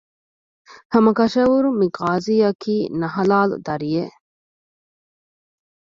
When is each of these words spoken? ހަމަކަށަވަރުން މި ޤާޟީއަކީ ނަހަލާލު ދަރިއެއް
ހަމަކަށަވަރުން 0.93 1.77
މި 1.81 1.87
ޤާޟީއަކީ 1.97 2.75
ނަހަލާލު 3.01 3.55
ދަރިއެއް 3.65 4.17